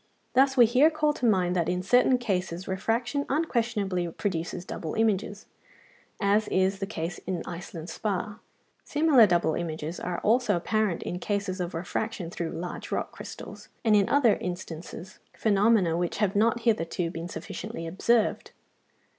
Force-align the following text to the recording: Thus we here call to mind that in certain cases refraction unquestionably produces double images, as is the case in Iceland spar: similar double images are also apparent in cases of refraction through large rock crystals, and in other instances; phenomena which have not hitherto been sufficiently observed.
Thus 0.33 0.57
we 0.57 0.65
here 0.65 0.89
call 0.89 1.13
to 1.13 1.27
mind 1.27 1.55
that 1.55 1.69
in 1.69 1.83
certain 1.83 2.17
cases 2.17 2.67
refraction 2.67 3.23
unquestionably 3.29 4.07
produces 4.07 4.65
double 4.65 4.95
images, 4.95 5.45
as 6.19 6.47
is 6.47 6.79
the 6.79 6.87
case 6.87 7.19
in 7.27 7.43
Iceland 7.45 7.87
spar: 7.87 8.39
similar 8.83 9.27
double 9.27 9.53
images 9.53 9.99
are 9.99 10.17
also 10.21 10.55
apparent 10.55 11.03
in 11.03 11.19
cases 11.19 11.61
of 11.61 11.75
refraction 11.75 12.31
through 12.31 12.49
large 12.49 12.91
rock 12.91 13.11
crystals, 13.11 13.69
and 13.85 13.95
in 13.95 14.09
other 14.09 14.37
instances; 14.37 15.19
phenomena 15.37 15.95
which 15.95 16.17
have 16.17 16.35
not 16.35 16.61
hitherto 16.61 17.11
been 17.11 17.27
sufficiently 17.27 17.85
observed. 17.85 18.49